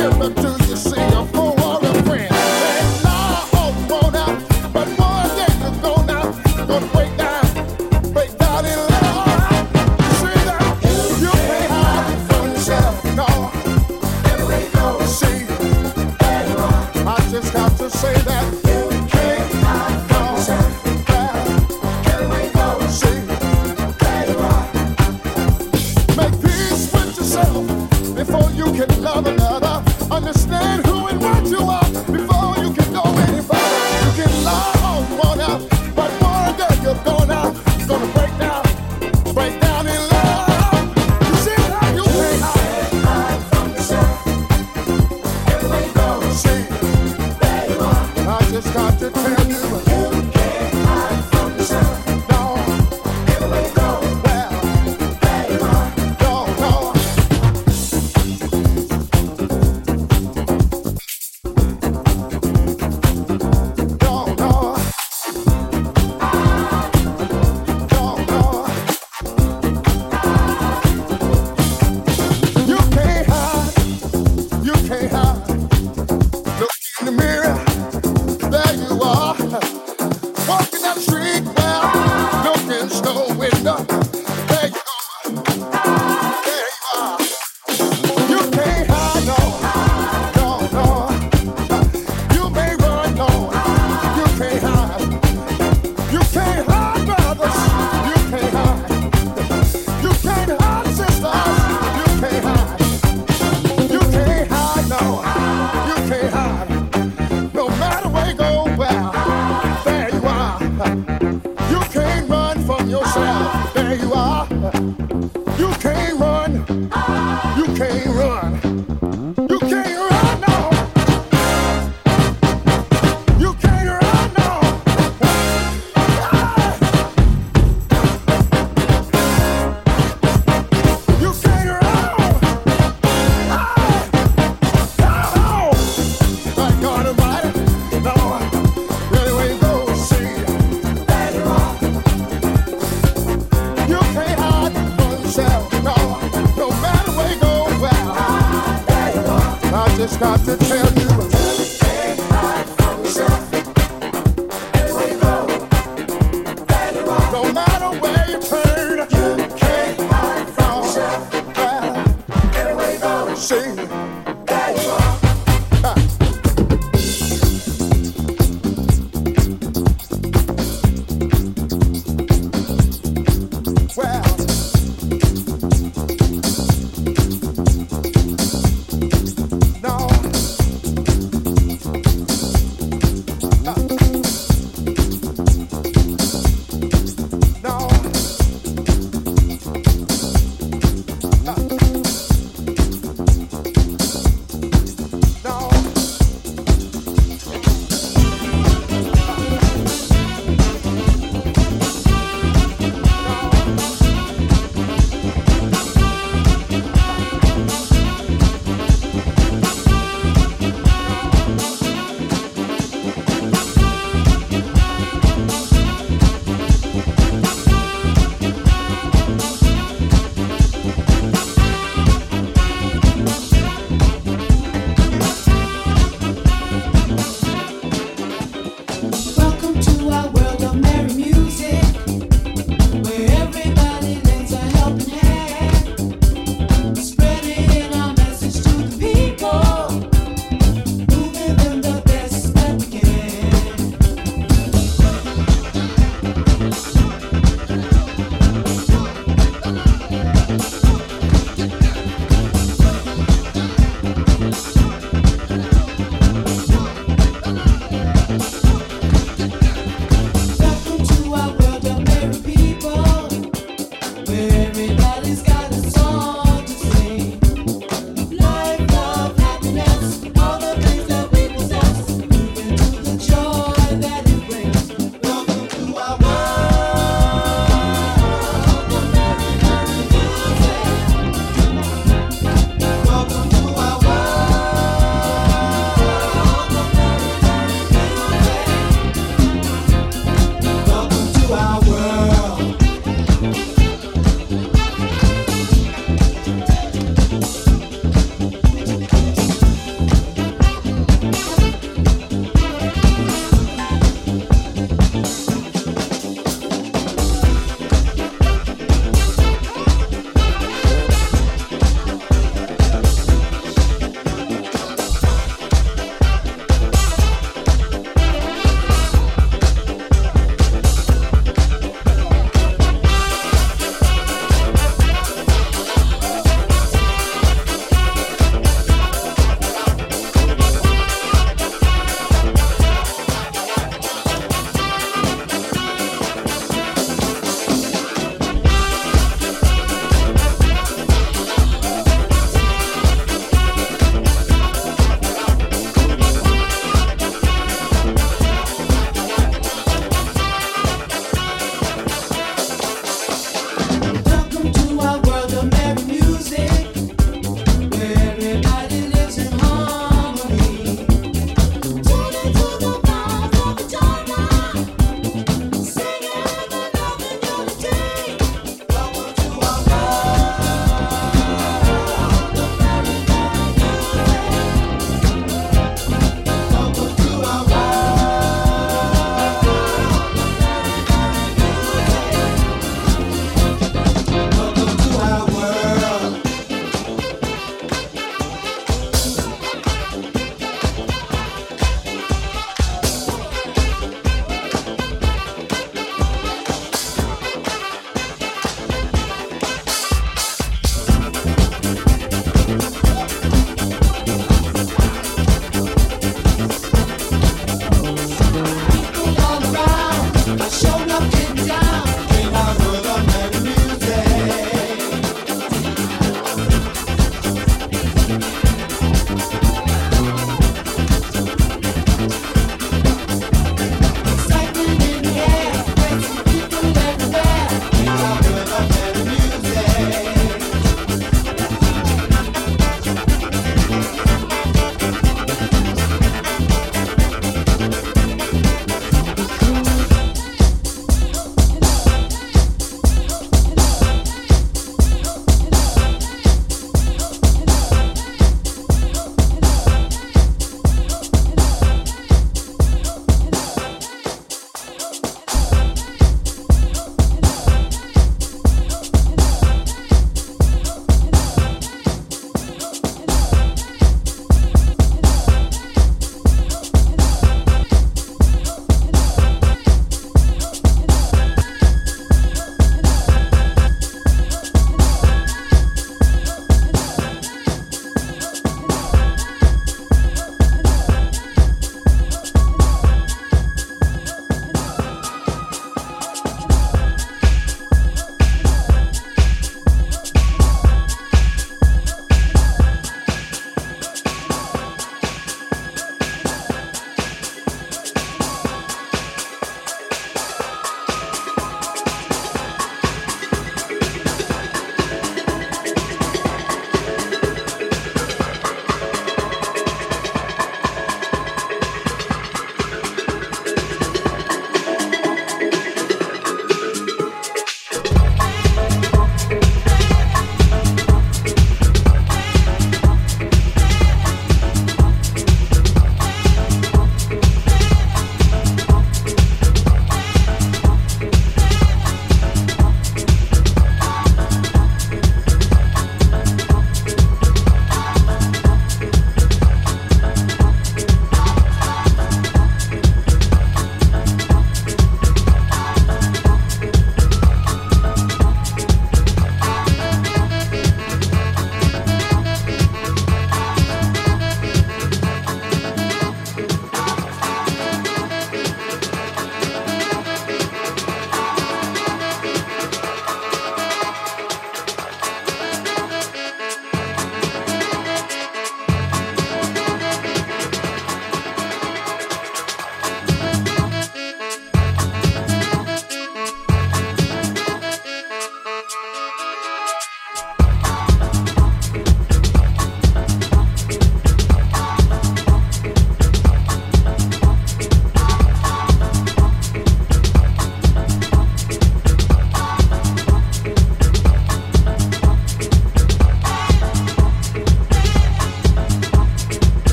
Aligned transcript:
in 0.00 0.49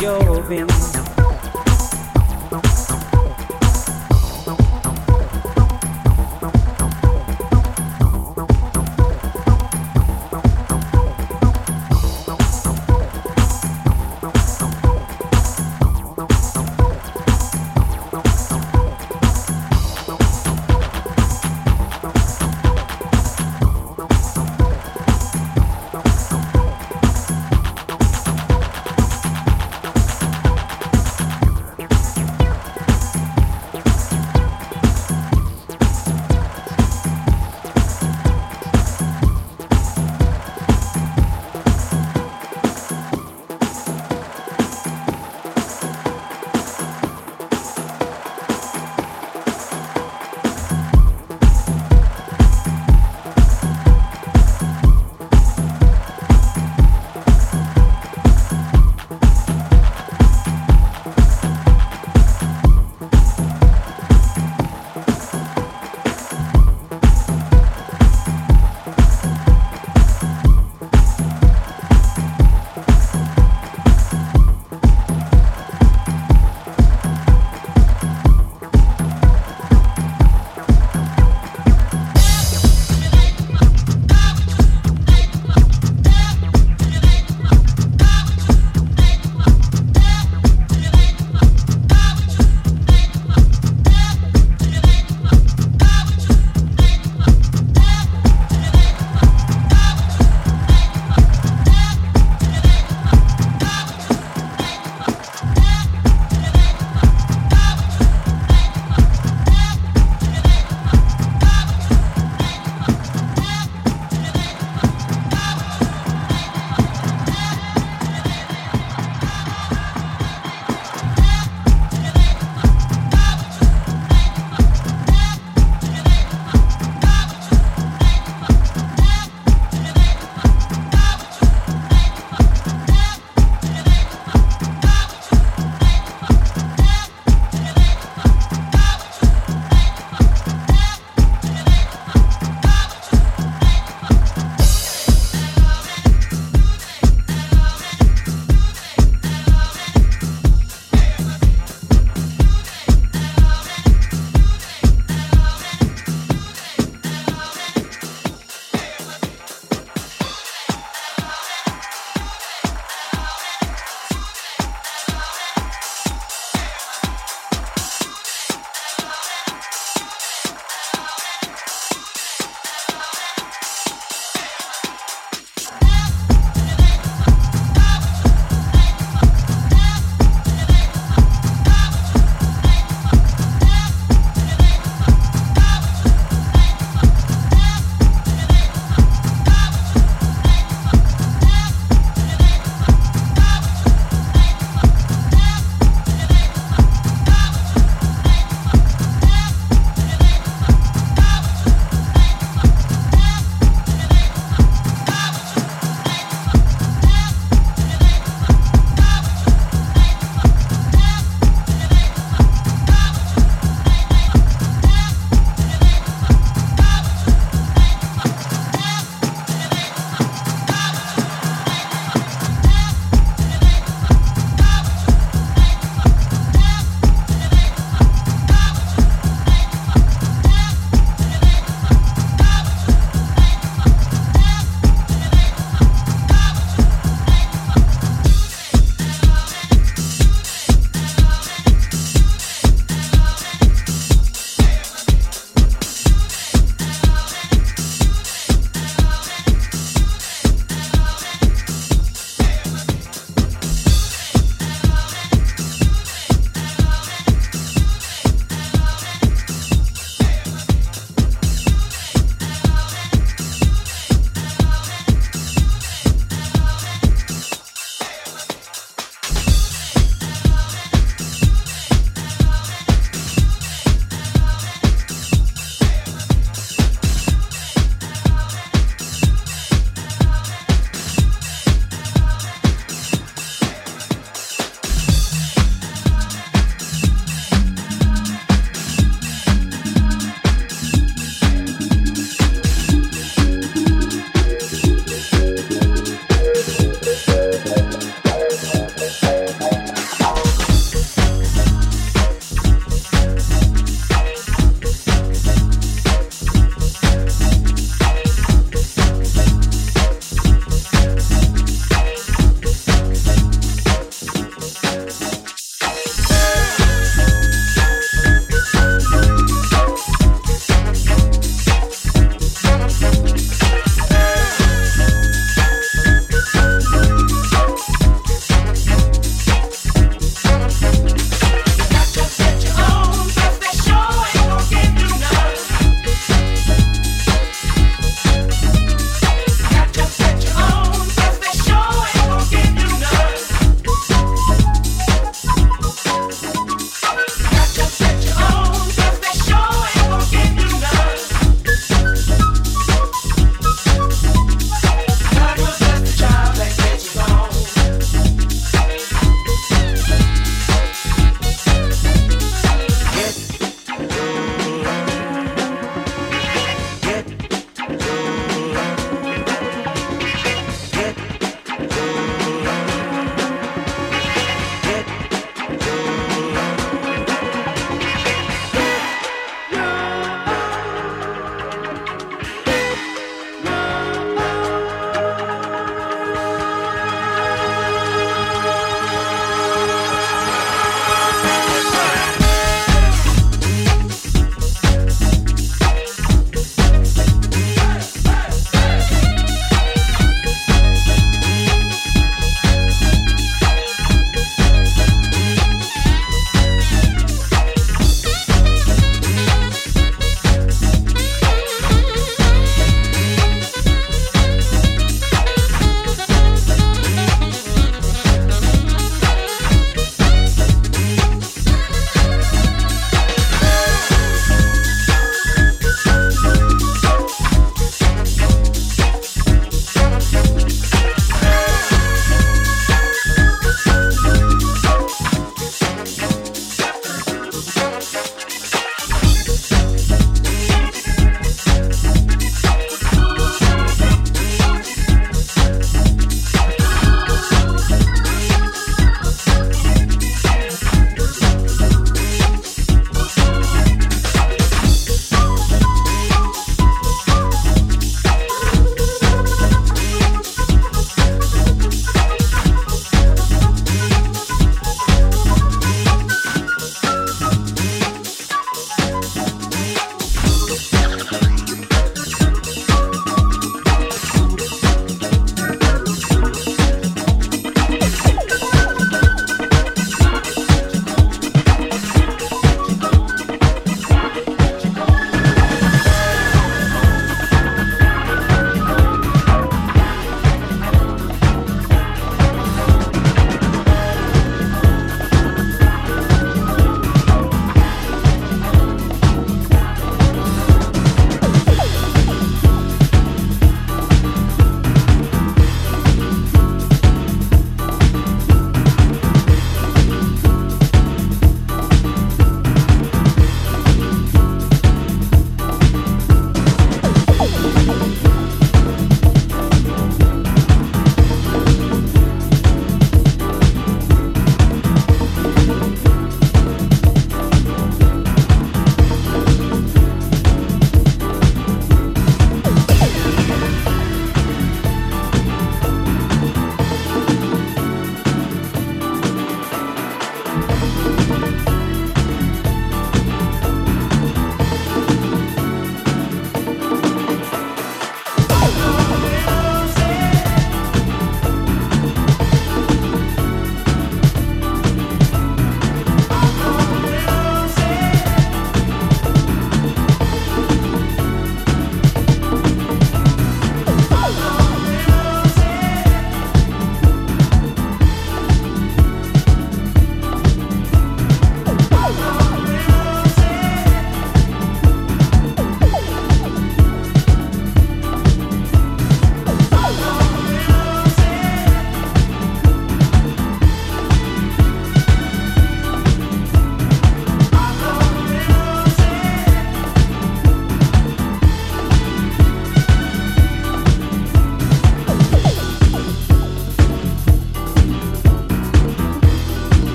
you've. 0.00 0.34